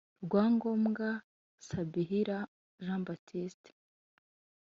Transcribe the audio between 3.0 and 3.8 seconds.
baptiste